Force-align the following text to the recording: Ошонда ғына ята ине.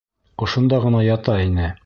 Ошонда 0.45 0.79
ғына 0.87 1.05
ята 1.09 1.39
ине. 1.47 1.73